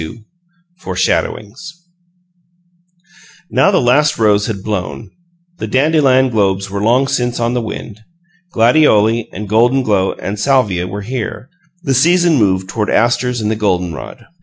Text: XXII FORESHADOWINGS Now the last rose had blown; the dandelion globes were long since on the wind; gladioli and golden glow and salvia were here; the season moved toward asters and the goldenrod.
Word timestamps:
XXII 0.01 0.23
FORESHADOWINGS 0.79 1.83
Now 3.51 3.69
the 3.69 3.79
last 3.79 4.17
rose 4.17 4.47
had 4.47 4.63
blown; 4.63 5.11
the 5.59 5.67
dandelion 5.67 6.29
globes 6.31 6.71
were 6.71 6.81
long 6.81 7.07
since 7.07 7.39
on 7.39 7.53
the 7.53 7.61
wind; 7.61 7.99
gladioli 8.51 9.29
and 9.31 9.47
golden 9.47 9.83
glow 9.83 10.13
and 10.13 10.39
salvia 10.39 10.87
were 10.87 11.03
here; 11.03 11.49
the 11.83 11.93
season 11.93 12.37
moved 12.37 12.67
toward 12.67 12.89
asters 12.89 13.41
and 13.41 13.51
the 13.51 13.55
goldenrod. 13.55 14.25